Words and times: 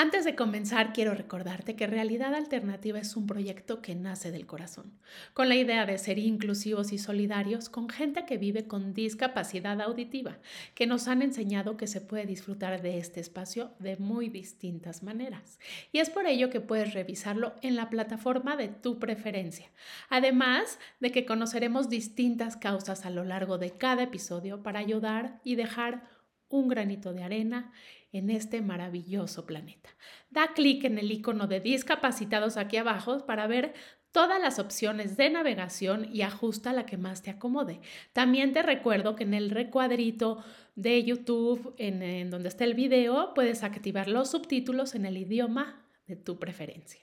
Antes 0.00 0.24
de 0.24 0.36
comenzar, 0.36 0.92
quiero 0.92 1.12
recordarte 1.12 1.74
que 1.74 1.88
Realidad 1.88 2.32
Alternativa 2.32 3.00
es 3.00 3.16
un 3.16 3.26
proyecto 3.26 3.82
que 3.82 3.96
nace 3.96 4.30
del 4.30 4.46
corazón, 4.46 4.96
con 5.34 5.48
la 5.48 5.56
idea 5.56 5.86
de 5.86 5.98
ser 5.98 6.20
inclusivos 6.20 6.92
y 6.92 6.98
solidarios 6.98 7.68
con 7.68 7.88
gente 7.88 8.24
que 8.24 8.38
vive 8.38 8.68
con 8.68 8.94
discapacidad 8.94 9.80
auditiva, 9.80 10.38
que 10.76 10.86
nos 10.86 11.08
han 11.08 11.20
enseñado 11.20 11.76
que 11.76 11.88
se 11.88 12.00
puede 12.00 12.26
disfrutar 12.26 12.80
de 12.80 12.98
este 12.98 13.18
espacio 13.18 13.72
de 13.80 13.96
muy 13.96 14.28
distintas 14.28 15.02
maneras. 15.02 15.58
Y 15.90 15.98
es 15.98 16.10
por 16.10 16.26
ello 16.26 16.48
que 16.48 16.60
puedes 16.60 16.94
revisarlo 16.94 17.56
en 17.60 17.74
la 17.74 17.90
plataforma 17.90 18.56
de 18.56 18.68
tu 18.68 19.00
preferencia. 19.00 19.68
Además 20.10 20.78
de 21.00 21.10
que 21.10 21.26
conoceremos 21.26 21.88
distintas 21.88 22.56
causas 22.56 23.04
a 23.04 23.10
lo 23.10 23.24
largo 23.24 23.58
de 23.58 23.72
cada 23.72 24.04
episodio 24.04 24.62
para 24.62 24.78
ayudar 24.78 25.40
y 25.42 25.56
dejar 25.56 26.04
un 26.50 26.68
granito 26.68 27.12
de 27.12 27.24
arena 27.24 27.72
en 28.12 28.30
este 28.30 28.62
maravilloso 28.62 29.46
planeta. 29.46 29.90
Da 30.30 30.52
clic 30.54 30.84
en 30.84 30.98
el 30.98 31.12
icono 31.12 31.46
de 31.46 31.60
discapacitados 31.60 32.56
aquí 32.56 32.76
abajo 32.76 33.24
para 33.26 33.46
ver 33.46 33.74
todas 34.12 34.40
las 34.40 34.58
opciones 34.58 35.16
de 35.16 35.30
navegación 35.30 36.08
y 36.12 36.22
ajusta 36.22 36.72
la 36.72 36.86
que 36.86 36.96
más 36.96 37.22
te 37.22 37.30
acomode. 37.30 37.80
También 38.12 38.52
te 38.52 38.62
recuerdo 38.62 39.14
que 39.14 39.22
en 39.24 39.34
el 39.34 39.50
recuadrito 39.50 40.42
de 40.74 41.04
YouTube, 41.04 41.74
en, 41.78 42.30
donde 42.30 42.48
está 42.48 42.64
el 42.64 42.74
video, 42.74 43.34
puedes 43.34 43.62
activar 43.62 44.08
los 44.08 44.30
subtítulos 44.30 44.94
en 44.94 45.04
el 45.06 45.18
idioma 45.18 45.84
de 46.06 46.16
tu 46.16 46.38
preferencia. 46.38 47.00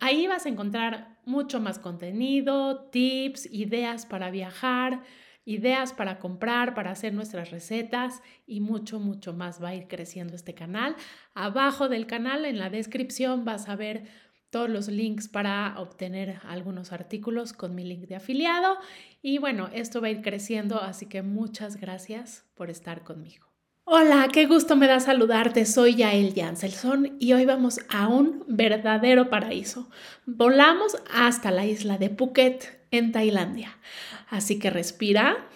Ahí 0.00 0.26
vas 0.26 0.46
a 0.46 0.48
encontrar 0.48 1.18
mucho 1.24 1.60
más 1.60 1.78
contenido, 1.78 2.84
tips, 2.90 3.48
ideas 3.52 4.06
para 4.06 4.30
viajar, 4.30 5.02
ideas 5.44 5.92
para 5.92 6.18
comprar, 6.18 6.74
para 6.74 6.92
hacer 6.92 7.12
nuestras 7.12 7.50
recetas 7.50 8.22
y 8.46 8.60
mucho, 8.60 9.00
mucho 9.00 9.32
más 9.32 9.62
va 9.62 9.70
a 9.70 9.74
ir 9.74 9.88
creciendo 9.88 10.36
este 10.36 10.54
canal. 10.54 10.94
Abajo 11.34 11.88
del 11.88 12.06
canal, 12.06 12.44
en 12.44 12.58
la 12.58 12.70
descripción, 12.70 13.44
vas 13.44 13.68
a 13.68 13.76
ver 13.76 14.04
todos 14.52 14.68
los 14.68 14.88
links 14.88 15.28
para 15.28 15.74
obtener 15.78 16.38
algunos 16.46 16.92
artículos 16.92 17.54
con 17.54 17.74
mi 17.74 17.84
link 17.84 18.06
de 18.06 18.16
afiliado. 18.16 18.76
Y 19.22 19.38
bueno, 19.38 19.70
esto 19.72 20.02
va 20.02 20.08
a 20.08 20.10
ir 20.10 20.20
creciendo, 20.20 20.80
así 20.80 21.06
que 21.06 21.22
muchas 21.22 21.80
gracias 21.80 22.44
por 22.54 22.68
estar 22.68 23.02
conmigo. 23.02 23.46
Hola, 23.84 24.28
qué 24.30 24.44
gusto 24.44 24.76
me 24.76 24.86
da 24.86 25.00
saludarte. 25.00 25.64
Soy 25.64 25.96
Yael 25.96 26.34
Janselson 26.34 27.16
y 27.18 27.32
hoy 27.32 27.46
vamos 27.46 27.80
a 27.88 28.08
un 28.08 28.44
verdadero 28.46 29.30
paraíso. 29.30 29.88
Volamos 30.26 30.98
hasta 31.10 31.50
la 31.50 31.64
isla 31.64 31.96
de 31.96 32.10
Phuket, 32.10 32.78
en 32.90 33.10
Tailandia. 33.10 33.78
Así 34.28 34.58
que 34.58 34.68
respira, 34.68 35.48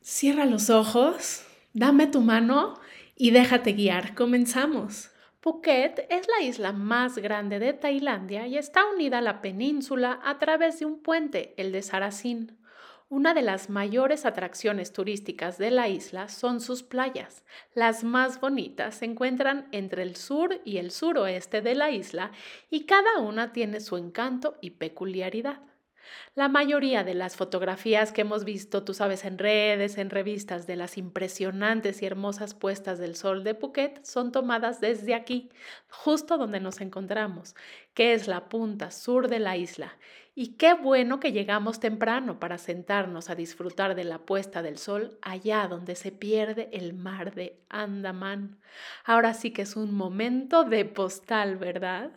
cierra 0.00 0.46
los 0.46 0.70
ojos, 0.70 1.42
dame 1.72 2.06
tu 2.06 2.20
mano 2.20 2.78
y 3.16 3.32
déjate 3.32 3.72
guiar. 3.72 4.14
Comenzamos. 4.14 5.10
Phuket 5.48 6.06
es 6.10 6.28
la 6.28 6.44
isla 6.44 6.72
más 6.72 7.16
grande 7.16 7.58
de 7.58 7.72
Tailandia 7.72 8.46
y 8.46 8.58
está 8.58 8.84
unida 8.84 9.16
a 9.16 9.22
la 9.22 9.40
península 9.40 10.20
a 10.22 10.38
través 10.38 10.78
de 10.78 10.84
un 10.84 11.02
puente, 11.02 11.54
el 11.56 11.72
de 11.72 11.80
Sarasin. 11.80 12.58
Una 13.08 13.32
de 13.32 13.40
las 13.40 13.70
mayores 13.70 14.26
atracciones 14.26 14.92
turísticas 14.92 15.56
de 15.56 15.70
la 15.70 15.88
isla 15.88 16.28
son 16.28 16.60
sus 16.60 16.82
playas. 16.82 17.46
Las 17.72 18.04
más 18.04 18.42
bonitas 18.42 18.96
se 18.96 19.06
encuentran 19.06 19.68
entre 19.72 20.02
el 20.02 20.16
sur 20.16 20.60
y 20.66 20.76
el 20.76 20.90
suroeste 20.90 21.62
de 21.62 21.74
la 21.74 21.92
isla 21.92 22.30
y 22.68 22.84
cada 22.84 23.18
una 23.20 23.54
tiene 23.54 23.80
su 23.80 23.96
encanto 23.96 24.58
y 24.60 24.72
peculiaridad. 24.72 25.62
La 26.34 26.48
mayoría 26.48 27.04
de 27.04 27.14
las 27.14 27.36
fotografías 27.36 28.12
que 28.12 28.20
hemos 28.20 28.44
visto, 28.44 28.84
tú 28.84 28.94
sabes, 28.94 29.24
en 29.24 29.38
redes, 29.38 29.98
en 29.98 30.10
revistas 30.10 30.66
de 30.66 30.76
las 30.76 30.98
impresionantes 30.98 32.02
y 32.02 32.06
hermosas 32.06 32.54
puestas 32.54 32.98
del 32.98 33.16
sol 33.16 33.44
de 33.44 33.54
Phuket 33.54 34.04
son 34.04 34.32
tomadas 34.32 34.80
desde 34.80 35.14
aquí, 35.14 35.50
justo 35.88 36.38
donde 36.38 36.60
nos 36.60 36.80
encontramos, 36.80 37.54
que 37.94 38.14
es 38.14 38.28
la 38.28 38.48
punta 38.48 38.90
sur 38.90 39.28
de 39.28 39.38
la 39.38 39.56
isla. 39.56 39.96
Y 40.40 40.54
qué 40.54 40.72
bueno 40.72 41.18
que 41.18 41.32
llegamos 41.32 41.80
temprano 41.80 42.38
para 42.38 42.58
sentarnos 42.58 43.28
a 43.28 43.34
disfrutar 43.34 43.96
de 43.96 44.04
la 44.04 44.20
puesta 44.20 44.62
del 44.62 44.78
sol 44.78 45.18
allá 45.20 45.66
donde 45.66 45.96
se 45.96 46.12
pierde 46.12 46.68
el 46.72 46.92
mar 46.92 47.34
de 47.34 47.58
Andaman. 47.68 48.56
Ahora 49.04 49.34
sí 49.34 49.50
que 49.50 49.62
es 49.62 49.74
un 49.74 49.92
momento 49.92 50.62
de 50.62 50.84
postal, 50.84 51.56
¿verdad? 51.56 52.12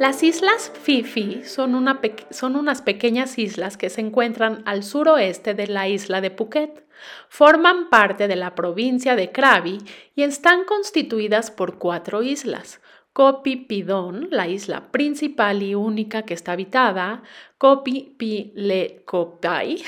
Las 0.00 0.22
islas 0.22 0.72
Fifi 0.82 1.42
son, 1.44 1.86
son, 2.30 2.56
unas 2.56 2.80
pequeñas 2.80 3.38
islas 3.38 3.76
que 3.76 3.90
se 3.90 4.00
encuentran 4.00 4.62
al 4.64 4.82
suroeste 4.82 5.52
de 5.52 5.66
la 5.66 5.90
isla 5.90 6.22
de 6.22 6.30
Phuket. 6.30 6.86
Forman 7.28 7.90
parte 7.90 8.26
de 8.26 8.34
la 8.34 8.54
provincia 8.54 9.14
de 9.14 9.30
Krabi 9.30 9.76
y 10.14 10.22
están 10.22 10.64
constituidas 10.64 11.50
por 11.50 11.76
cuatro 11.76 12.22
islas. 12.22 12.80
Kopi 13.12 13.56
Pidon, 13.56 14.28
la 14.30 14.48
isla 14.48 14.90
principal 14.90 15.62
y 15.62 15.74
única 15.74 16.22
que 16.22 16.32
está 16.32 16.52
habitada, 16.52 17.22
Kopi 17.58 18.14
Pile 18.16 19.02
Kopai, 19.04 19.82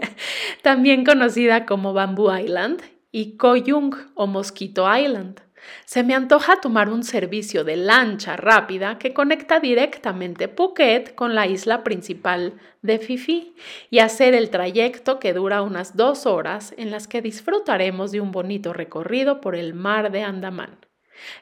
también 0.62 1.04
conocida 1.04 1.66
como 1.66 1.92
Bamboo 1.92 2.34
Island, 2.34 2.80
y 3.12 3.36
Koyung 3.36 3.94
o 4.14 4.26
Mosquito 4.26 4.86
Island. 4.96 5.42
Se 5.84 6.02
me 6.02 6.14
antoja 6.14 6.60
tomar 6.60 6.88
un 6.88 7.02
servicio 7.02 7.64
de 7.64 7.76
lancha 7.76 8.36
rápida 8.36 8.98
que 8.98 9.14
conecta 9.14 9.60
directamente 9.60 10.48
Phuket 10.48 11.14
con 11.14 11.34
la 11.34 11.46
isla 11.46 11.84
principal 11.84 12.54
de 12.82 12.98
Fifi 12.98 13.54
y 13.90 13.98
hacer 13.98 14.34
el 14.34 14.50
trayecto 14.50 15.18
que 15.18 15.32
dura 15.32 15.62
unas 15.62 15.96
dos 15.96 16.26
horas 16.26 16.74
en 16.76 16.90
las 16.90 17.08
que 17.08 17.22
disfrutaremos 17.22 18.12
de 18.12 18.20
un 18.20 18.32
bonito 18.32 18.72
recorrido 18.72 19.40
por 19.40 19.54
el 19.54 19.74
mar 19.74 20.12
de 20.12 20.22
Andamán. 20.22 20.78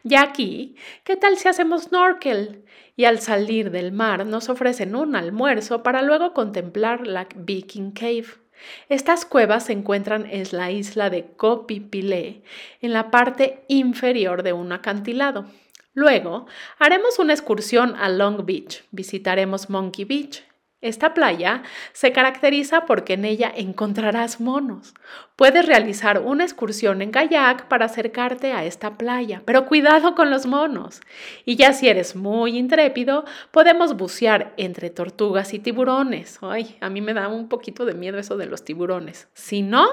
Y 0.04 0.14
aquí, 0.14 0.76
¿qué 1.04 1.16
tal 1.16 1.36
si 1.36 1.48
hacemos 1.48 1.84
snorkel? 1.84 2.64
Y 2.96 3.04
al 3.04 3.20
salir 3.20 3.70
del 3.70 3.92
mar 3.92 4.24
nos 4.24 4.48
ofrecen 4.48 4.96
un 4.96 5.16
almuerzo 5.16 5.82
para 5.82 6.02
luego 6.02 6.32
contemplar 6.32 7.06
la 7.06 7.28
Viking 7.34 7.92
Cave. 7.92 8.45
Estas 8.88 9.24
cuevas 9.24 9.66
se 9.66 9.72
encuentran 9.72 10.26
en 10.30 10.44
la 10.52 10.70
isla 10.70 11.10
de 11.10 11.26
Copipilé, 11.36 12.42
en 12.80 12.92
la 12.92 13.10
parte 13.10 13.64
inferior 13.68 14.42
de 14.42 14.52
un 14.52 14.72
acantilado. 14.72 15.46
Luego, 15.94 16.46
haremos 16.78 17.18
una 17.18 17.32
excursión 17.32 17.96
a 17.96 18.08
Long 18.10 18.44
Beach. 18.44 18.84
Visitaremos 18.90 19.70
Monkey 19.70 20.04
Beach, 20.04 20.44
esta 20.82 21.14
playa 21.14 21.62
se 21.92 22.12
caracteriza 22.12 22.84
porque 22.84 23.14
en 23.14 23.24
ella 23.24 23.50
encontrarás 23.54 24.40
monos. 24.40 24.94
Puedes 25.34 25.66
realizar 25.66 26.20
una 26.20 26.44
excursión 26.44 27.02
en 27.02 27.10
kayak 27.10 27.66
para 27.68 27.86
acercarte 27.86 28.52
a 28.52 28.64
esta 28.64 28.98
playa, 28.98 29.42
pero 29.44 29.66
cuidado 29.66 30.14
con 30.14 30.30
los 30.30 30.46
monos. 30.46 31.00
Y 31.44 31.56
ya 31.56 31.72
si 31.72 31.88
eres 31.88 32.14
muy 32.14 32.58
intrépido, 32.58 33.24
podemos 33.50 33.96
bucear 33.96 34.52
entre 34.56 34.90
tortugas 34.90 35.54
y 35.54 35.58
tiburones. 35.58 36.38
Ay, 36.42 36.76
a 36.80 36.90
mí 36.90 37.00
me 37.00 37.14
da 37.14 37.28
un 37.28 37.48
poquito 37.48 37.84
de 37.84 37.94
miedo 37.94 38.18
eso 38.18 38.36
de 38.36 38.46
los 38.46 38.64
tiburones. 38.64 39.28
Si 39.34 39.62
no, 39.62 39.86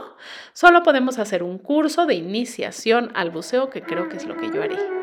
solo 0.53 0.83
podemos 0.83 1.17
hacer 1.17 1.43
un 1.43 1.59
curso 1.59 2.05
de 2.05 2.15
iniciación 2.15 3.11
al 3.13 3.31
buceo 3.31 3.69
que 3.69 3.81
creo 3.81 4.09
que 4.09 4.17
es 4.17 4.25
lo 4.25 4.37
que 4.37 4.51
yo 4.51 4.61
haré. 4.61 5.02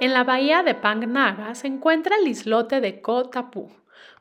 En 0.00 0.14
la 0.14 0.22
bahía 0.22 0.62
de 0.62 0.76
Pangnaga 0.76 1.56
se 1.56 1.66
encuentra 1.66 2.14
el 2.22 2.28
islote 2.28 2.80
de 2.80 3.00
Koh 3.00 3.30
Tapu, 3.30 3.72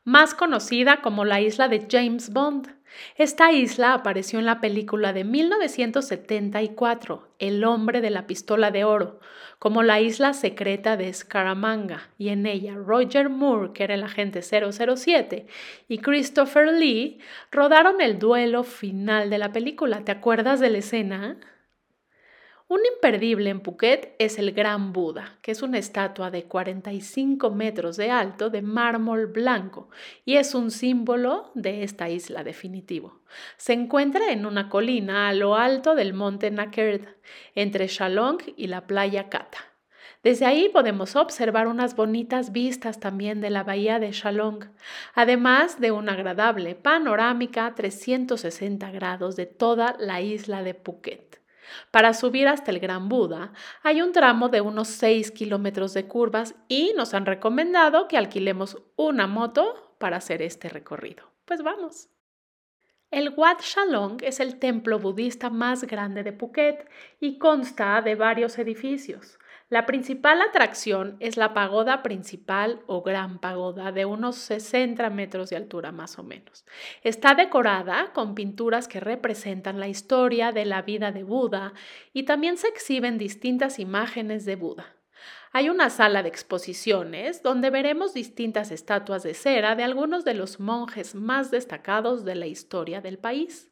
más 0.04 0.34
conocida 0.34 1.02
como 1.02 1.24
la 1.24 1.40
isla 1.40 1.68
de 1.68 1.86
James 1.88 2.34
Bond. 2.34 2.76
Esta 3.16 3.52
isla 3.52 3.94
apareció 3.94 4.40
en 4.40 4.46
la 4.46 4.60
película 4.60 5.14
de 5.14 5.24
1974, 5.24 7.28
El 7.38 7.64
hombre 7.64 8.02
de 8.02 8.10
la 8.10 8.26
pistola 8.26 8.72
de 8.72 8.86
oro, 8.86 9.20
como 9.60 9.84
la 9.84 10.02
isla 10.02 10.34
secreta 10.34 10.98
de 10.98 11.14
Scaramanga, 11.14 12.10
y 12.18 12.30
en 12.30 12.48
ella 12.48 12.74
Roger 12.74 13.30
Moore, 13.30 13.74
que 13.74 13.84
era 13.84 13.94
el 13.94 14.04
agente 14.04 14.42
007, 14.42 15.46
y 15.88 16.00
Christopher 16.00 16.74
Lee 16.74 17.20
rodaron 17.52 18.02
el 18.02 18.18
duelo 18.18 18.64
final 18.64 19.30
de 19.30 19.38
la 19.38 19.52
película. 19.52 20.04
¿Te 20.04 20.12
acuerdas 20.12 20.60
de 20.60 20.72
la 20.72 20.80
escena? 20.80 21.38
Un 22.70 22.82
imperdible 22.96 23.50
en 23.50 23.62
Phuket 23.62 24.16
es 24.20 24.38
el 24.38 24.52
Gran 24.52 24.92
Buda, 24.92 25.38
que 25.42 25.52
es 25.52 25.62
una 25.62 25.78
estatua 25.78 26.32
de 26.32 26.44
45 26.44 27.50
metros 27.52 27.96
de 27.96 28.12
alto 28.12 28.50
de 28.50 28.62
mármol 28.62 29.28
blanco 29.28 29.90
y 30.26 30.36
es 30.36 30.54
un 30.54 30.70
símbolo 30.70 31.50
de 31.56 31.84
esta 31.84 32.10
isla 32.10 32.44
definitivo. 32.44 33.22
Se 33.56 33.72
encuentra 33.72 34.34
en 34.34 34.46
una 34.46 34.68
colina 34.68 35.30
a 35.30 35.34
lo 35.34 35.56
alto 35.56 35.96
del 35.96 36.14
monte 36.14 36.52
Nakerd, 36.52 37.08
entre 37.56 37.88
Shalong 37.88 38.40
y 38.58 38.68
la 38.68 38.86
playa 38.86 39.30
Kata. 39.30 39.60
Desde 40.22 40.46
ahí 40.46 40.68
podemos 40.68 41.16
observar 41.16 41.68
unas 41.68 41.96
bonitas 41.96 42.52
vistas 42.52 43.00
también 43.00 43.40
de 43.40 43.50
la 43.50 43.64
bahía 43.64 43.98
de 43.98 44.12
Shalong, 44.12 44.66
además 45.14 45.80
de 45.80 45.92
una 45.92 46.14
agradable 46.14 46.76
panorámica 46.76 47.74
360 47.76 48.92
grados 48.92 49.38
de 49.38 49.46
toda 49.46 49.96
la 50.00 50.20
isla 50.20 50.64
de 50.64 50.74
Phuket. 50.74 51.47
Para 51.92 52.14
subir 52.14 52.48
hasta 52.48 52.72
el 52.72 52.80
Gran 52.80 53.10
Buda 53.10 53.54
hay 53.84 54.02
un 54.02 54.12
tramo 54.12 54.50
de 54.50 54.62
unos 54.62 54.88
6 54.90 55.32
kilómetros 55.32 55.94
de 55.94 56.08
curvas 56.08 56.56
y 56.68 56.94
nos 56.96 57.14
han 57.14 57.26
recomendado 57.26 58.08
que 58.08 58.18
alquilemos 58.18 58.78
una 58.96 59.28
moto 59.28 59.96
para 60.00 60.18
hacer 60.18 60.42
este 60.42 60.70
recorrido. 60.70 61.32
Pues 61.46 61.64
vamos. 61.64 62.10
El 63.10 63.34
Wat 63.38 63.62
Shalong 63.62 64.18
es 64.22 64.42
el 64.42 64.60
templo 64.60 65.00
budista 65.00 65.50
más 65.50 65.86
grande 65.86 66.24
de 66.24 66.34
Phuket 66.34 66.90
y 67.22 67.38
consta 67.38 68.02
de 68.02 68.16
varios 68.16 68.60
edificios. 68.60 69.40
La 69.70 69.86
principal 69.86 70.42
atracción 70.42 71.18
es 71.20 71.36
la 71.36 71.54
pagoda 71.54 72.02
principal 72.02 72.80
o 72.88 73.02
gran 73.02 73.38
pagoda 73.40 73.92
de 73.92 74.06
unos 74.06 74.38
60 74.38 75.10
metros 75.10 75.50
de 75.50 75.58
altura 75.58 75.92
más 75.92 76.18
o 76.18 76.24
menos. 76.24 76.66
Está 77.04 77.36
decorada 77.36 78.14
con 78.14 78.34
pinturas 78.34 78.88
que 78.88 79.02
representan 79.02 79.82
la 79.82 79.90
historia 79.90 80.54
de 80.54 80.64
la 80.64 80.84
vida 80.84 81.12
de 81.12 81.24
Buda 81.24 81.74
y 82.14 82.24
también 82.24 82.56
se 82.56 82.70
exhiben 82.70 83.18
distintas 83.18 83.78
imágenes 83.78 84.46
de 84.46 84.56
Buda. 84.56 84.96
Hay 85.52 85.68
una 85.70 85.90
sala 85.90 86.24
de 86.24 86.30
exposiciones 86.30 87.44
donde 87.44 87.70
veremos 87.70 88.14
distintas 88.14 88.72
estatuas 88.72 89.24
de 89.24 89.34
cera 89.34 89.76
de 89.76 89.84
algunos 89.84 90.24
de 90.24 90.34
los 90.34 90.62
monjes 90.62 91.14
más 91.14 91.52
destacados 91.52 92.24
de 92.24 92.36
la 92.36 92.48
historia 92.48 93.02
del 93.02 93.18
país. 93.18 93.70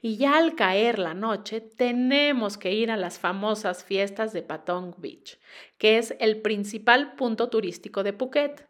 Y 0.00 0.16
ya 0.16 0.36
al 0.36 0.54
caer 0.54 0.98
la 0.98 1.14
noche 1.14 1.60
tenemos 1.60 2.58
que 2.58 2.72
ir 2.72 2.90
a 2.90 2.96
las 2.96 3.18
famosas 3.18 3.84
fiestas 3.84 4.32
de 4.32 4.42
Patong 4.42 4.94
Beach, 4.98 5.38
que 5.78 5.98
es 5.98 6.14
el 6.20 6.40
principal 6.42 7.14
punto 7.14 7.48
turístico 7.48 8.02
de 8.02 8.12
Phuket. 8.12 8.66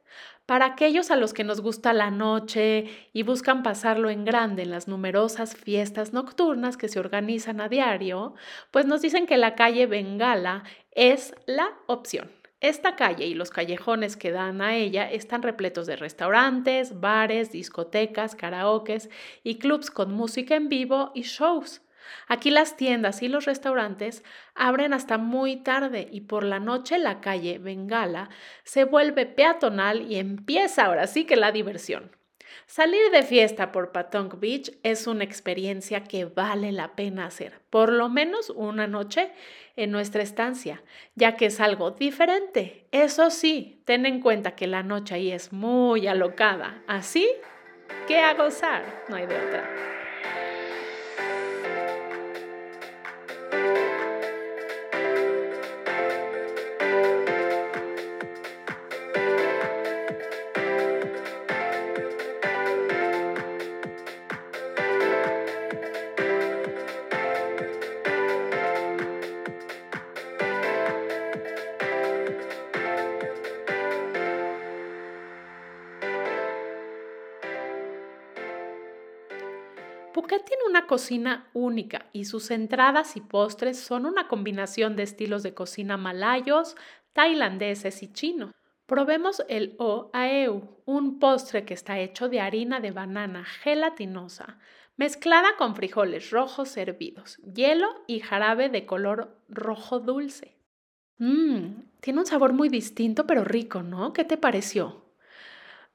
Para 0.47 0.67
aquellos 0.67 1.11
a 1.11 1.17
los 1.17 1.33
que 1.33 1.43
nos 1.43 1.61
gusta 1.61 1.93
la 1.93 2.13
noche 2.13 2.87
y 3.13 3.25
buscan 3.25 3.65
pasarlo 3.65 4.11
en 4.11 4.25
grande 4.25 4.63
en 4.63 4.71
las 4.71 4.87
numerosas 4.87 5.57
fiestas 5.57 6.13
nocturnas 6.13 6.77
que 6.77 6.89
se 6.89 7.01
organizan 7.01 7.61
a 7.61 7.69
diario, 7.69 8.35
pues 8.71 8.87
nos 8.87 9.03
dicen 9.03 9.27
que 9.27 9.39
la 9.39 9.57
calle 9.57 9.87
Bengala 9.87 10.63
es 10.93 11.35
la 11.47 11.77
opción. 11.89 12.31
Esta 12.61 12.97
calle 12.97 13.27
y 13.27 13.35
los 13.35 13.51
callejones 13.51 14.17
que 14.17 14.33
dan 14.33 14.63
a 14.63 14.77
ella 14.77 15.11
están 15.11 15.43
repletos 15.43 15.87
de 15.87 15.97
restaurantes, 15.97 17.01
bares, 17.01 17.53
discotecas, 17.53 18.35
karaokes 18.35 19.11
y 19.43 19.59
clubs 19.59 19.91
con 19.91 20.13
música 20.13 20.55
en 20.55 20.71
vivo 20.71 21.13
y 21.15 21.23
shows. 21.23 21.83
Aquí 22.29 22.51
las 22.51 22.77
tiendas 22.77 23.23
y 23.23 23.29
los 23.29 23.45
restaurantes 23.45 24.25
abren 24.55 24.95
hasta 24.95 25.19
muy 25.19 25.57
tarde 25.57 26.09
y 26.11 26.23
por 26.23 26.45
la 26.45 26.59
noche 26.59 26.99
la 26.99 27.21
calle 27.21 27.59
Bengala 27.59 28.31
se 28.65 28.85
vuelve 28.85 29.27
peatonal 29.27 30.11
y 30.11 30.17
empieza 30.17 30.87
ahora 30.87 31.09
sí 31.09 31.27
que 31.27 31.37
la 31.37 31.53
diversión. 31.53 32.17
Salir 32.67 33.11
de 33.13 33.23
fiesta 33.23 33.71
por 33.71 33.93
Patong 33.93 34.41
Beach 34.41 34.73
es 34.83 35.07
una 35.07 35.25
experiencia 35.25 36.05
que 36.05 36.25
vale 36.25 36.73
la 36.73 36.97
pena 36.97 37.27
hacer, 37.27 37.61
por 37.71 37.93
lo 37.93 38.09
menos 38.09 38.51
una 38.51 38.87
noche 38.87 39.31
en 39.77 39.91
nuestra 39.91 40.23
estancia, 40.23 40.83
ya 41.15 41.37
que 41.37 41.47
es 41.47 41.61
algo 41.61 41.93
diferente. 41.93 42.87
Eso 42.93 43.31
sí, 43.31 43.83
ten 43.85 44.07
en 44.07 44.21
cuenta 44.21 44.57
que 44.57 44.67
la 44.67 44.83
noche 44.83 45.15
ahí 45.15 45.31
es 45.31 45.53
muy 45.53 46.07
alocada, 46.07 46.83
así 46.87 47.29
que 48.09 48.19
a 48.19 48.35
gozar, 48.35 49.05
no 49.09 49.17
hay 49.17 49.27
de 49.27 49.37
otra. 49.37 49.96
Cocina 80.87 81.49
única 81.53 82.07
y 82.13 82.25
sus 82.25 82.51
entradas 82.51 83.17
y 83.17 83.21
postres 83.21 83.79
son 83.79 84.07
una 84.07 84.29
combinación 84.29 84.97
de 84.97 85.03
estilos 85.03 85.43
de 85.43 85.55
cocina 85.55 85.97
malayos, 85.97 86.77
tailandeses 87.13 88.03
y 88.03 88.13
chinos. 88.13 88.53
Probemos 88.87 89.43
el 89.49 89.75
O 89.79 90.11
Aeu, 90.13 90.83
un 90.85 91.19
postre 91.19 91.65
que 91.65 91.75
está 91.75 91.99
hecho 91.99 92.29
de 92.29 92.41
harina 92.41 92.81
de 92.81 92.93
banana 92.93 93.45
gelatinosa, 93.45 94.59
mezclada 94.97 95.57
con 95.59 95.75
frijoles 95.75 96.31
rojos 96.31 96.77
hervidos, 96.77 97.39
hielo 97.39 97.89
y 98.07 98.21
jarabe 98.21 98.69
de 98.69 98.87
color 98.87 99.41
rojo 99.49 100.01
dulce. 100.01 100.57
Mmm, 101.19 101.83
tiene 102.01 102.21
un 102.21 102.27
sabor 102.27 102.53
muy 102.53 102.69
distinto 102.69 103.27
pero 103.27 103.45
rico, 103.45 103.83
¿no? 103.83 104.13
¿Qué 104.13 104.25
te 104.25 104.37
pareció? 104.37 105.06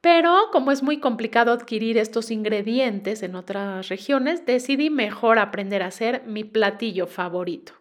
Pero 0.02 0.50
como 0.52 0.72
es 0.72 0.82
muy 0.82 1.00
complicado 1.00 1.52
adquirir 1.52 1.98
estos 1.98 2.32
ingredientes 2.32 3.22
en 3.22 3.36
otras 3.36 3.88
regiones, 3.88 4.46
decidí 4.48 4.90
mejor 4.90 5.38
aprender 5.38 5.84
a 5.84 5.88
hacer 5.88 6.24
mi 6.26 6.44
platillo 6.44 7.06
favorito, 7.06 7.74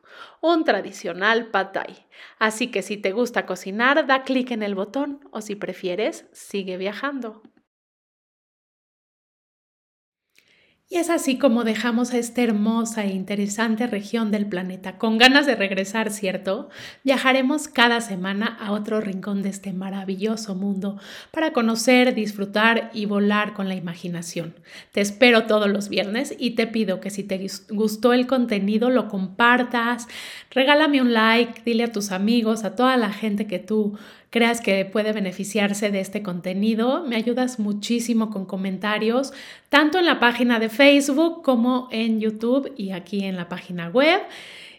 un 0.43 0.65
tradicional 0.65 1.47
pad 1.47 1.71
Así 2.39 2.71
que 2.71 2.83
si 2.83 2.99
te 2.99 3.13
gusta 3.13 3.47
cocinar, 3.47 4.07
da 4.07 4.23
clic 4.25 4.51
en 4.51 4.63
el 4.63 4.75
botón 4.75 5.21
o 5.31 5.41
si 5.41 5.55
prefieres, 5.55 6.27
sigue 6.33 6.77
viajando. 6.77 7.43
Y 10.93 10.97
es 10.97 11.09
así 11.09 11.39
como 11.39 11.63
dejamos 11.63 12.13
a 12.13 12.19
esta 12.19 12.43
hermosa 12.43 13.05
e 13.05 13.11
interesante 13.11 13.87
región 13.87 14.33
del 14.33 14.47
planeta. 14.47 14.99
Con 14.99 15.19
ganas 15.19 15.47
de 15.47 15.55
regresar, 15.55 16.11
¿cierto? 16.11 16.69
Viajaremos 17.05 17.69
cada 17.69 18.01
semana 18.01 18.59
a 18.61 18.73
otro 18.73 19.01
rincón 19.01 19.41
de 19.45 19.51
este 19.51 19.73
maravilloso 19.73 20.57
mundo 20.57 20.99
para 21.31 21.53
conocer, 21.53 22.13
disfrutar 22.13 22.91
y 22.93 23.07
volar 23.07 23.53
con 23.53 23.69
la 23.69 23.77
imaginación. 23.77 24.57
Te 24.91 25.01
espero 25.01 25.47
todos 25.47 25.69
los 25.71 25.89
viernes 25.89 26.35
y 26.37 26.57
te 26.57 26.67
pido 26.67 26.99
que 26.99 27.11
si 27.11 27.23
te 27.23 27.41
gustó 27.71 28.13
el 28.13 28.27
contenido 28.27 28.91
lo 28.91 29.07
compartas, 29.07 30.09
regálame 30.51 31.01
un 31.01 31.13
like, 31.13 31.63
dile 31.65 31.85
a 31.85 31.93
tus 31.93 32.11
amigos, 32.11 32.65
a 32.65 32.75
toda 32.75 32.97
la 32.97 33.13
gente 33.13 33.47
que 33.47 33.61
tú 33.61 33.97
creas 34.31 34.61
que 34.61 34.85
puede 34.85 35.13
beneficiarse 35.13 35.91
de 35.91 36.01
este 36.01 36.23
contenido. 36.23 37.05
Me 37.07 37.17
ayudas 37.17 37.59
muchísimo 37.59 38.31
con 38.31 38.47
comentarios, 38.47 39.33
tanto 39.69 39.99
en 39.99 40.07
la 40.07 40.21
página 40.21 40.59
de 40.59 40.69
Facebook 40.69 41.43
como 41.43 41.89
en 41.91 42.21
YouTube 42.21 42.73
y 42.77 42.93
aquí 42.93 43.25
en 43.25 43.37
la 43.37 43.49
página 43.49 43.89
web. 43.89 44.21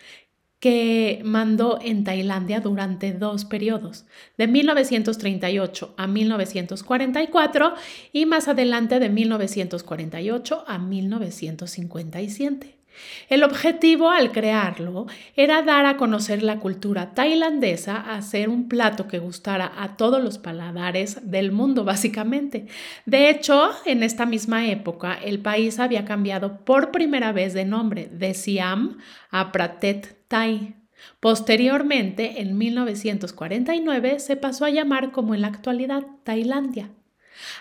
que 0.62 1.20
mandó 1.24 1.80
en 1.82 2.04
Tailandia 2.04 2.60
durante 2.60 3.12
dos 3.12 3.44
periodos, 3.44 4.06
de 4.38 4.46
1938 4.46 5.94
a 5.96 6.06
1944 6.06 7.74
y 8.12 8.26
más 8.26 8.46
adelante 8.46 9.00
de 9.00 9.08
1948 9.08 10.64
a 10.64 10.78
1957. 10.78 12.81
El 13.28 13.44
objetivo 13.44 14.10
al 14.10 14.32
crearlo 14.32 15.06
era 15.36 15.62
dar 15.62 15.86
a 15.86 15.96
conocer 15.96 16.42
la 16.42 16.58
cultura 16.58 17.14
tailandesa, 17.14 17.96
hacer 17.96 18.48
un 18.48 18.68
plato 18.68 19.08
que 19.08 19.18
gustara 19.18 19.72
a 19.78 19.96
todos 19.96 20.22
los 20.22 20.38
paladares 20.38 21.30
del 21.30 21.52
mundo, 21.52 21.84
básicamente. 21.84 22.66
De 23.06 23.30
hecho, 23.30 23.70
en 23.86 24.02
esta 24.02 24.26
misma 24.26 24.66
época, 24.68 25.14
el 25.14 25.40
país 25.40 25.78
había 25.78 26.04
cambiado 26.04 26.64
por 26.64 26.90
primera 26.90 27.32
vez 27.32 27.54
de 27.54 27.64
nombre 27.64 28.08
de 28.12 28.34
Siam 28.34 28.98
a 29.30 29.52
Pratet 29.52 30.16
Thai. 30.28 30.76
Posteriormente, 31.20 32.40
en 32.40 32.56
1949, 32.58 34.20
se 34.20 34.36
pasó 34.36 34.64
a 34.64 34.70
llamar 34.70 35.10
como 35.10 35.34
en 35.34 35.40
la 35.40 35.48
actualidad 35.48 36.04
Tailandia. 36.24 36.90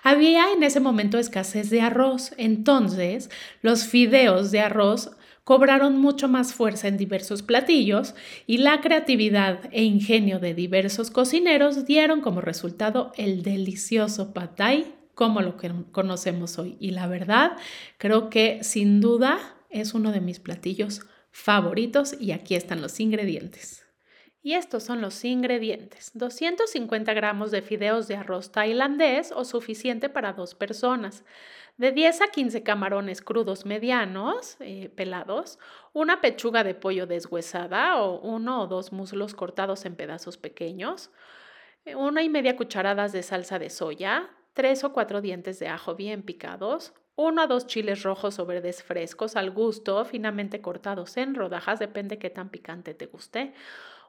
Había 0.03 0.51
en 0.51 0.63
ese 0.63 0.79
momento 0.79 1.17
escasez 1.17 1.69
de 1.69 1.81
arroz, 1.81 2.33
entonces 2.37 3.29
los 3.61 3.85
fideos 3.85 4.51
de 4.51 4.59
arroz 4.59 5.11
cobraron 5.43 5.99
mucho 5.99 6.27
más 6.27 6.53
fuerza 6.53 6.87
en 6.87 6.97
diversos 6.97 7.41
platillos 7.41 8.15
y 8.47 8.57
la 8.57 8.81
creatividad 8.81 9.69
e 9.71 9.83
ingenio 9.83 10.39
de 10.39 10.53
diversos 10.53 11.11
cocineros 11.11 11.85
dieron 11.85 12.21
como 12.21 12.41
resultado 12.41 13.11
el 13.17 13.43
delicioso 13.43 14.33
patay 14.33 14.95
como 15.15 15.41
lo 15.41 15.57
que 15.57 15.71
conocemos 15.91 16.57
hoy. 16.57 16.77
Y 16.79 16.91
la 16.91 17.07
verdad, 17.07 17.57
creo 17.97 18.29
que 18.29 18.63
sin 18.63 19.01
duda 19.01 19.39
es 19.69 19.93
uno 19.93 20.11
de 20.11 20.21
mis 20.21 20.39
platillos 20.39 21.01
favoritos 21.31 22.15
y 22.19 22.31
aquí 22.31 22.55
están 22.55 22.81
los 22.81 22.99
ingredientes. 22.99 23.80
Y 24.43 24.55
estos 24.55 24.83
son 24.83 25.01
los 25.01 25.23
ingredientes. 25.23 26.11
250 26.15 27.13
gramos 27.13 27.51
de 27.51 27.61
fideos 27.61 28.07
de 28.07 28.15
arroz 28.15 28.51
tailandés 28.51 29.31
o 29.31 29.45
suficiente 29.45 30.09
para 30.09 30.33
dos 30.33 30.55
personas 30.55 31.23
de 31.77 31.91
10 31.91 32.21
a 32.21 32.27
15 32.27 32.63
camarones 32.63 33.21
crudos 33.21 33.65
medianos, 33.65 34.57
eh, 34.59 34.89
pelados, 34.95 35.57
una 35.93 36.21
pechuga 36.21 36.63
de 36.63 36.75
pollo 36.75 37.07
deshuesada 37.07 37.97
o 38.01 38.19
uno 38.19 38.61
o 38.61 38.67
dos 38.67 38.91
muslos 38.91 39.33
cortados 39.33 39.85
en 39.85 39.95
pedazos 39.95 40.37
pequeños, 40.37 41.11
eh, 41.85 41.95
una 41.95 42.23
y 42.23 42.29
media 42.29 42.55
cucharadas 42.55 43.13
de 43.13 43.23
salsa 43.23 43.57
de 43.57 43.69
soya, 43.69 44.29
tres 44.53 44.83
o 44.83 44.93
cuatro 44.93 45.21
dientes 45.21 45.59
de 45.59 45.69
ajo 45.69 45.95
bien 45.95 46.23
picados, 46.23 46.93
uno 47.15 47.41
a 47.41 47.47
dos 47.47 47.67
chiles 47.67 48.03
rojos 48.03 48.39
o 48.39 48.45
verdes 48.45 48.83
frescos 48.83 49.35
al 49.35 49.51
gusto, 49.51 50.03
finamente 50.05 50.61
cortados 50.61 51.17
en 51.17 51.35
rodajas, 51.35 51.79
depende 51.79 52.19
qué 52.19 52.29
tan 52.29 52.49
picante 52.49 52.93
te 52.93 53.05
guste, 53.07 53.53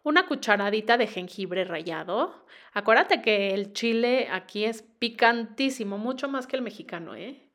una 0.02 0.26
cucharadita 0.26 0.97
de 0.97 1.06
jengibre 1.06 1.64
rallado. 1.64 2.47
Acuérdate 2.73 3.23
que 3.23 3.54
el 3.54 3.73
chile 3.73 4.28
aquí 4.30 4.64
es 4.64 4.82
picantísimo, 4.82 5.99
mucho 5.99 6.28
más 6.28 6.47
que 6.47 6.56
el 6.56 6.62
mexicano, 6.62 7.14
¿eh? 7.14 7.49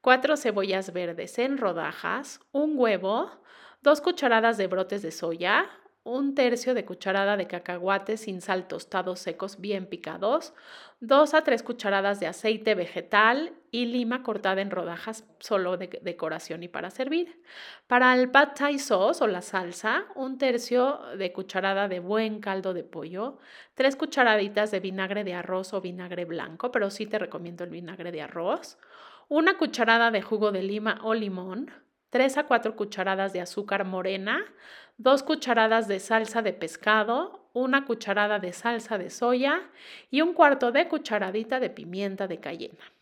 cuatro 0.00 0.36
cebollas 0.36 0.92
verdes 0.92 1.38
en 1.38 1.58
rodajas, 1.58 2.40
un 2.52 2.74
huevo, 2.76 3.28
dos 3.82 4.00
cucharadas 4.00 4.56
de 4.56 4.68
brotes 4.68 5.02
de 5.02 5.10
soya, 5.10 5.68
un 6.06 6.36
tercio 6.36 6.72
de 6.72 6.84
cucharada 6.84 7.36
de 7.36 7.48
cacahuates 7.48 8.20
sin 8.20 8.40
sal 8.40 8.68
tostados 8.68 9.18
secos 9.18 9.60
bien 9.60 9.86
picados, 9.86 10.54
dos 11.00 11.34
a 11.34 11.42
tres 11.42 11.64
cucharadas 11.64 12.20
de 12.20 12.28
aceite 12.28 12.76
vegetal 12.76 13.52
y 13.72 13.86
lima 13.86 14.22
cortada 14.22 14.62
en 14.62 14.70
rodajas 14.70 15.24
solo 15.40 15.76
de 15.76 15.98
decoración 16.02 16.62
y 16.62 16.68
para 16.68 16.90
servir. 16.90 17.42
Para 17.88 18.14
el 18.14 18.30
pad 18.30 18.50
thai 18.54 18.78
sauce 18.78 19.22
o 19.24 19.26
la 19.26 19.42
salsa, 19.42 20.06
un 20.14 20.38
tercio 20.38 21.00
de 21.18 21.32
cucharada 21.32 21.88
de 21.88 21.98
buen 21.98 22.38
caldo 22.38 22.72
de 22.72 22.84
pollo, 22.84 23.38
tres 23.74 23.96
cucharaditas 23.96 24.70
de 24.70 24.78
vinagre 24.78 25.24
de 25.24 25.34
arroz 25.34 25.74
o 25.74 25.80
vinagre 25.80 26.24
blanco, 26.24 26.70
pero 26.70 26.88
sí 26.90 27.06
te 27.06 27.18
recomiendo 27.18 27.64
el 27.64 27.70
vinagre 27.70 28.12
de 28.12 28.22
arroz, 28.22 28.78
una 29.28 29.58
cucharada 29.58 30.12
de 30.12 30.22
jugo 30.22 30.52
de 30.52 30.62
lima 30.62 31.00
o 31.02 31.14
limón, 31.14 31.72
3 32.10 32.38
a 32.38 32.46
4 32.46 32.76
cucharadas 32.76 33.32
de 33.32 33.40
azúcar 33.40 33.84
morena, 33.84 34.44
2 34.98 35.22
cucharadas 35.22 35.88
de 35.88 36.00
salsa 36.00 36.42
de 36.42 36.52
pescado, 36.52 37.48
una 37.52 37.84
cucharada 37.84 38.38
de 38.38 38.52
salsa 38.52 38.98
de 38.98 39.10
soya 39.10 39.70
y 40.10 40.20
un 40.20 40.34
cuarto 40.34 40.72
de 40.72 40.88
cucharadita 40.88 41.60
de 41.60 41.70
pimienta 41.70 42.28
de 42.28 42.40
cayena. 42.40 42.92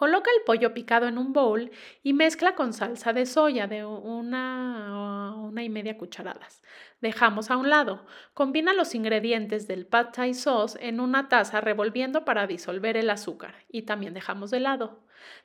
Coloca 0.00 0.30
el 0.34 0.44
pollo 0.46 0.72
picado 0.72 1.08
en 1.08 1.18
un 1.18 1.34
bowl 1.34 1.70
y 2.02 2.14
mezcla 2.14 2.54
con 2.54 2.72
salsa 2.72 3.12
de 3.12 3.26
soya 3.26 3.66
de 3.66 3.84
una, 3.84 5.34
una 5.36 5.62
y 5.62 5.68
media 5.68 5.98
cucharadas. 5.98 6.62
Dejamos 7.02 7.50
a 7.50 7.58
un 7.58 7.68
lado. 7.68 8.06
Combina 8.32 8.72
los 8.72 8.94
ingredientes 8.94 9.68
del 9.68 9.86
pad 9.86 10.06
thai 10.14 10.32
sauce 10.32 10.78
en 10.80 11.00
una 11.00 11.28
taza 11.28 11.60
revolviendo 11.60 12.24
para 12.24 12.46
disolver 12.46 12.96
el 12.96 13.10
azúcar 13.10 13.56
y 13.68 13.82
también 13.82 14.14
dejamos 14.14 14.50
de 14.50 14.60
lado. 14.60 15.00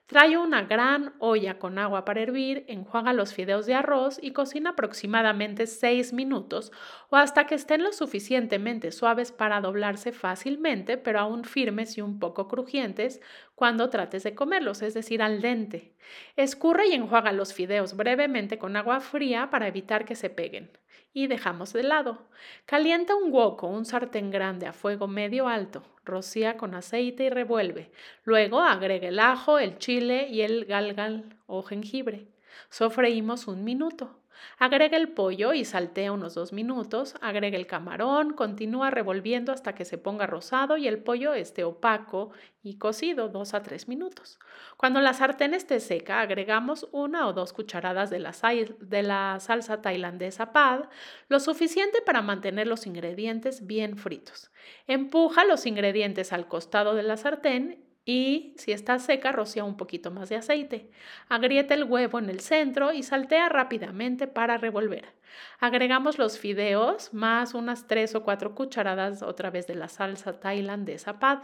Trae 0.08 0.38
una 0.38 0.64
gran 0.64 1.14
olla 1.20 1.58
con 1.58 1.80
agua 1.80 2.06
para 2.06 2.22
hervir, 2.22 2.64
enjuaga 2.68 3.14
los 3.14 3.34
fideos 3.34 3.66
de 3.66 3.74
arroz 3.74 4.20
y 4.22 4.32
cocina 4.32 4.72
aproximadamente 4.72 5.66
6 5.66 6.14
minutos 6.14 6.72
o 7.10 7.16
hasta 7.16 7.48
que 7.48 7.56
estén 7.56 7.84
lo 7.84 7.92
suficientemente 7.92 8.92
suaves 8.92 9.32
para 9.32 9.62
doblarse 9.62 10.12
fácilmente, 10.12 10.98
pero 10.98 11.20
aún 11.20 11.44
firmes 11.44 11.98
y 11.98 12.02
un 12.02 12.20
poco 12.20 12.48
crujientes 12.48 13.20
cuando 13.56 13.90
trates 13.90 14.24
de 14.24 14.36
comerlos, 14.36 14.82
es 14.82 14.94
decir, 14.94 15.22
al 15.22 15.42
dente. 15.42 15.96
Escurre 16.36 16.88
y 16.88 16.94
enjuaga 16.94 17.32
los 17.32 17.54
fideos 17.54 17.96
brevemente 17.96 18.58
con 18.60 18.76
agua 18.76 19.00
fría 19.00 19.50
para 19.50 19.68
evitar 19.68 20.06
que 20.06 20.16
se 20.16 20.30
peguen 20.30 20.72
y 21.14 21.28
dejamos 21.28 21.74
de 21.74 21.84
lado. 21.84 22.28
Calienta 22.66 23.16
un 23.16 23.32
wok 23.32 23.64
o 23.64 23.68
un 23.68 23.86
sartén 23.86 24.30
grande 24.30 24.68
a 24.68 24.74
fuego 24.74 25.08
medio 25.08 25.48
alto, 25.48 25.84
rocía 26.06 26.58
con 26.58 26.76
aceite 26.76 27.26
y 27.26 27.30
revuelve. 27.30 27.92
Luego 28.24 28.62
agrega 28.62 29.08
el 29.08 29.20
ajo, 29.20 29.60
el 29.60 29.78
chile 29.78 30.28
y 30.30 30.42
el 30.42 30.66
galgal 30.66 31.38
o 31.48 31.64
jengibre. 31.64 32.28
Sofreímos 32.70 33.48
un 33.48 33.64
minuto. 33.64 34.20
Agrega 34.58 34.98
el 34.98 35.10
pollo 35.10 35.54
y 35.54 35.66
saltea 35.66 36.12
unos 36.12 36.36
dos 36.36 36.54
minutos, 36.54 37.16
agrega 37.22 37.58
el 37.58 37.68
camarón, 37.68 38.34
continúa 38.34 38.90
revolviendo 38.90 39.52
hasta 39.52 39.76
que 39.76 39.86
se 39.86 39.98
ponga 39.98 40.28
rosado 40.28 40.78
y 40.78 40.88
el 40.88 41.00
pollo 41.00 41.34
esté 41.34 41.64
opaco 41.64 42.32
y 42.64 42.78
cocido 42.78 43.30
dos 43.30 43.54
a 43.54 43.62
tres 43.62 43.88
minutos. 43.88 44.40
Cuando 44.78 45.00
la 45.02 45.14
sartén 45.14 45.54
esté 45.54 45.80
seca, 45.80 46.22
agregamos 46.22 46.88
una 46.92 47.28
o 47.28 47.34
dos 47.34 47.54
cucharadas 47.54 48.10
de 48.10 48.20
la, 48.20 48.34
de 48.80 49.04
la 49.04 49.38
salsa 49.40 49.82
tailandesa 49.82 50.52
pad, 50.52 50.86
lo 51.28 51.40
suficiente 51.40 52.02
para 52.02 52.22
mantener 52.22 52.68
los 52.68 52.88
ingredientes 52.88 53.68
bien 53.68 53.98
fritos. 53.98 54.52
Empuja 54.88 55.46
los 55.46 55.66
ingredientes 55.66 56.34
al 56.34 56.48
costado 56.48 56.96
de 56.96 57.04
la 57.04 57.18
sartén 57.18 57.85
y 58.06 58.54
si 58.58 58.72
está 58.72 59.00
seca, 59.00 59.32
rocía 59.32 59.64
un 59.64 59.78
poquito 59.78 60.12
más 60.12 60.30
de 60.30 60.36
aceite. 60.36 60.92
Agrieta 61.28 61.74
el 61.74 61.86
huevo 61.86 62.20
en 62.20 62.30
el 62.30 62.40
centro 62.40 62.94
y 62.94 63.02
saltea 63.02 63.50
rápidamente 63.50 64.28
para 64.28 64.58
revolver. 64.58 65.14
Agregamos 65.60 66.20
los 66.20 66.38
fideos 66.38 67.14
más 67.14 67.56
unas 67.56 67.88
3 67.88 68.14
o 68.16 68.24
4 68.24 68.54
cucharadas 68.54 69.24
otra 69.24 69.50
vez 69.50 69.66
de 69.66 69.76
la 69.76 69.90
salsa 69.90 70.40
tailandesa 70.40 71.20
pad. 71.20 71.40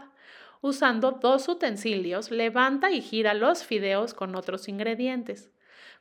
Usando 0.60 1.10
dos 1.10 1.48
utensilios, 1.48 2.30
levanta 2.30 2.92
y 2.92 3.00
gira 3.00 3.34
los 3.34 3.64
fideos 3.64 4.14
con 4.14 4.36
otros 4.36 4.68
ingredientes. 4.68 5.50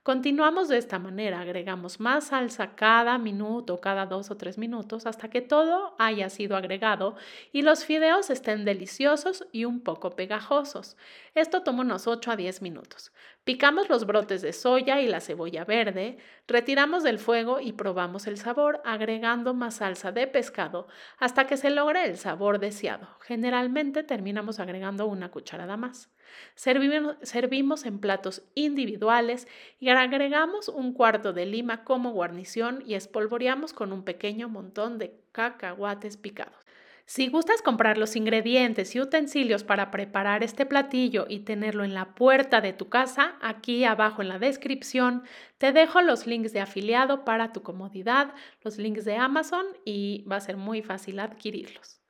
Continuamos 0.03 0.67
de 0.67 0.77
esta 0.77 0.97
manera, 0.97 1.41
agregamos 1.41 1.99
más 1.99 2.27
salsa 2.27 2.75
cada 2.75 3.17
minuto, 3.17 3.79
cada 3.79 4.05
dos 4.05 4.31
o 4.31 4.37
tres 4.37 4.57
minutos, 4.57 5.05
hasta 5.05 5.29
que 5.29 5.41
todo 5.41 5.95
haya 5.99 6.29
sido 6.29 6.57
agregado 6.57 7.15
y 7.51 7.61
los 7.61 7.85
fideos 7.85 8.29
estén 8.29 8.65
deliciosos 8.65 9.47
y 9.51 9.65
un 9.65 9.81
poco 9.81 10.15
pegajosos. 10.15 10.97
Esto 11.35 11.61
toma 11.61 11.81
unos 11.81 12.07
8 12.07 12.31
a 12.31 12.35
10 12.35 12.61
minutos. 12.61 13.11
Picamos 13.43 13.89
los 13.89 14.05
brotes 14.05 14.41
de 14.41 14.53
soya 14.53 15.01
y 15.01 15.07
la 15.07 15.21
cebolla 15.21 15.65
verde, 15.65 16.17
retiramos 16.47 17.03
del 17.03 17.19
fuego 17.19 17.59
y 17.59 17.73
probamos 17.73 18.27
el 18.27 18.37
sabor 18.37 18.81
agregando 18.85 19.53
más 19.53 19.75
salsa 19.75 20.11
de 20.11 20.27
pescado 20.27 20.87
hasta 21.17 21.47
que 21.47 21.57
se 21.57 21.69
logre 21.69 22.05
el 22.05 22.17
sabor 22.17 22.59
deseado. 22.59 23.07
Generalmente 23.21 24.03
terminamos 24.03 24.59
agregando 24.59 25.05
una 25.05 25.31
cucharada 25.31 25.77
más. 25.77 26.09
Servimos, 26.55 27.85
en 27.85 27.99
platos 27.99 28.43
individuales 28.55 29.47
y 29.79 29.89
agregamos 29.89 30.69
un 30.69 30.93
cuarto 30.93 31.33
de 31.33 31.45
lima 31.45 31.83
como 31.83 32.11
guarnición 32.11 32.83
y 32.85 32.95
espolvoreamos 32.95 33.73
con 33.73 33.93
un 33.93 34.03
pequeño 34.03 34.49
montón 34.49 34.97
de 34.97 35.19
cacahuates 35.31 36.17
picados. 36.17 36.65
Si 37.05 37.27
gustas 37.27 37.61
comprar 37.61 37.97
los 37.97 38.15
ingredientes 38.15 38.95
y 38.95 39.01
utensilios 39.01 39.63
para 39.63 39.91
preparar 39.91 40.43
este 40.43 40.65
platillo 40.65 41.25
y 41.27 41.39
tenerlo 41.39 41.83
en 41.83 41.93
la 41.93 42.15
puerta 42.15 42.61
de 42.61 42.73
tu 42.73 42.89
casa, 42.89 43.35
aquí 43.41 43.83
abajo 43.83 44.21
en 44.21 44.29
la 44.29 44.39
descripción 44.39 45.23
te 45.57 45.73
dejo 45.73 46.01
los 46.01 46.25
links 46.25 46.53
de 46.53 46.61
afiliado 46.61 47.25
para 47.25 47.51
tu 47.51 47.63
comodidad, 47.63 48.33
los 48.63 48.77
links 48.77 49.03
de 49.03 49.17
Amazon 49.17 49.65
y 49.83 50.23
va 50.31 50.37
a 50.37 50.41
ser 50.41 50.57
muy 50.57 50.81
fácil 50.81 51.19
adquirirlos. 51.19 52.00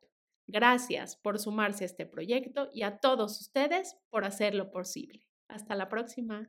Gracias 0.47 1.17
por 1.17 1.41
sumarse 1.41 1.85
a 1.85 1.87
este 1.87 2.07
proyecto 2.07 2.71
y 2.73 2.83
a 2.83 2.99
todos 2.99 3.41
ustedes 3.41 3.97
por 4.11 4.25
hacerlo 4.25 4.71
posible. 4.71 5.27
Hasta 5.49 5.75
la 5.75 5.89
próxima. 5.89 6.49